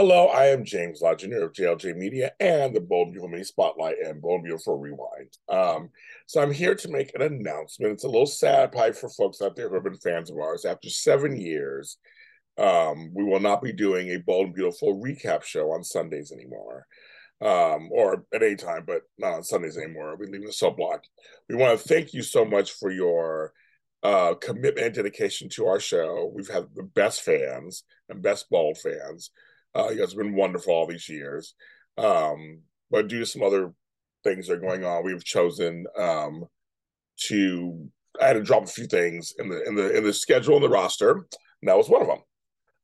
[0.00, 1.42] Hello, I am James Jr.
[1.42, 5.36] of JLJ Media and the Bold and Beautiful Mini Spotlight and Bold and Beautiful Rewind.
[5.48, 5.90] Um,
[6.26, 7.94] so I'm here to make an announcement.
[7.94, 10.64] It's a little sad probably for folks out there who have been fans of ours.
[10.64, 11.98] After seven years,
[12.58, 16.86] um, we will not be doing a Bold and Beautiful recap show on Sundays anymore.
[17.40, 20.16] Um, or at any time, but not on Sundays anymore.
[20.16, 21.02] We're leaving the sub block.
[21.48, 23.52] We want to thank you so much for your
[24.04, 26.30] uh, commitment and dedication to our show.
[26.32, 29.32] We've had the best fans and best Bold fans.
[29.78, 31.54] Uh, you guys have been wonderful all these years.
[31.96, 33.72] Um, but due to some other
[34.24, 36.44] things that are going on, we've chosen um,
[37.26, 37.88] to.
[38.20, 40.64] I had to drop a few things in the in the in the schedule and
[40.64, 41.12] the roster.
[41.12, 42.18] And that was one of them.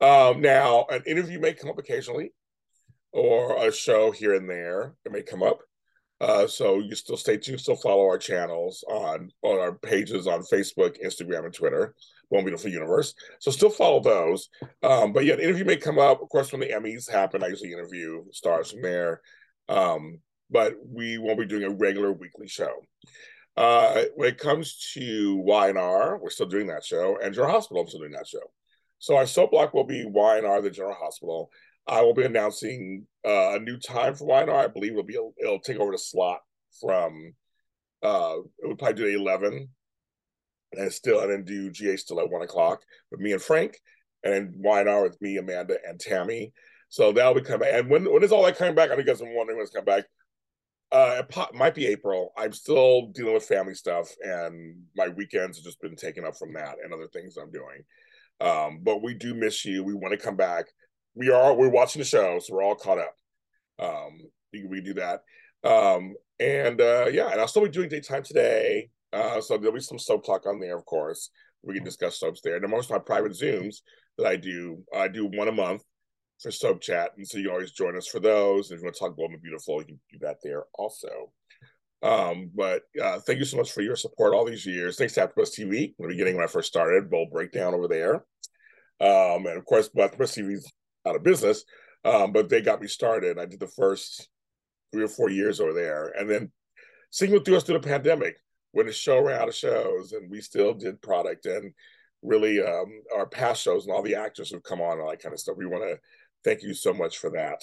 [0.01, 2.33] Um, now, an interview may come up occasionally,
[3.13, 5.59] or a show here and there that may come up.
[6.21, 10.43] Uh, so you still stay tuned, still follow our channels on on our pages on
[10.43, 11.95] Facebook, Instagram, and Twitter.
[12.29, 13.15] One Beautiful Universe.
[13.39, 14.49] So still follow those.
[14.83, 16.23] Um, but yeah, an interview may come up.
[16.23, 19.21] Of course, when the Emmys happen, I usually interview stars from there.
[19.69, 20.21] Um,
[20.51, 22.73] but we won't be doing a regular weekly show.
[23.57, 27.89] Uh, when it comes to Y&R, we're still doing that show, and General Hospital, I'm
[27.89, 28.41] still doing that show.
[28.99, 31.51] So our soap block will be Y&R, the General Hospital.
[31.87, 34.51] I will be announcing uh, a new time for Y&R.
[34.51, 36.41] I believe it'll be it'll take over the slot
[36.81, 37.35] from
[38.03, 39.69] uh, it would probably do 11
[40.73, 43.79] and still and then do GH still at one o'clock with me and Frank,
[44.23, 46.53] and Y&R with me, Amanda, and Tammy.
[46.89, 47.69] So that'll be coming.
[47.73, 48.91] And when when is all that coming back?
[48.91, 50.05] I guess I'm wondering when it's coming back.
[50.93, 52.33] Uh, it po- might be April.
[52.37, 56.53] I'm still dealing with family stuff, and my weekends have just been taken up from
[56.55, 57.83] that and other things I'm doing.
[58.41, 59.83] Um, but we do miss you.
[59.83, 60.67] We want to come back.
[61.15, 61.55] We are.
[61.55, 63.15] We're watching the show, so we're all caught up.
[63.79, 64.19] Um,
[64.53, 65.21] we, we do that.
[65.63, 68.91] Um, and uh, yeah, and I'll still be doing daytime today.
[69.13, 71.31] Uh, so there'll be some soap talk on there, of course.
[71.63, 72.57] We can discuss soaps there.
[72.57, 73.77] And most of my private Zooms
[74.19, 75.83] that I do, I do one a month
[76.41, 77.13] for soap chat.
[77.17, 78.71] And so you always join us for those.
[78.71, 81.33] And if you want to talk and Beautiful, you can do that there also.
[82.03, 84.97] Um, but uh, thank you so much for your support all these years.
[84.97, 88.17] Thanks to AfterBuzz TV in the beginning when I first started, Bold Breakdown over there.
[89.01, 90.71] Um, and of course, AfterBuzz TV's
[91.07, 91.65] out of business,
[92.05, 93.39] um, but they got me started.
[93.39, 94.29] I did the first
[94.93, 96.13] three or four years over there.
[96.19, 96.53] And then
[97.11, 98.37] singing through us through the pandemic,
[98.73, 101.73] when the show ran out of shows and we still did product and
[102.23, 105.23] really um, our past shows and all the actors who've come on and all that
[105.23, 105.57] kind of stuff.
[105.57, 106.01] We want to
[106.43, 107.63] thank you so much for that.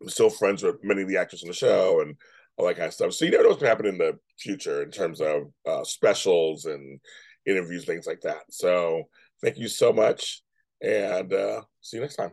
[0.00, 2.14] I'm still friends with many of the actors on the show and
[2.56, 3.12] all that kind of stuff.
[3.12, 5.82] So you never know what's going to happen in the future in terms of uh,
[5.82, 7.00] specials and
[7.46, 8.42] interviews, things like that.
[8.50, 9.04] So
[9.42, 10.43] thank you so much
[10.84, 12.32] and uh, see you next time.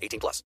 [0.00, 0.38] 18 plus.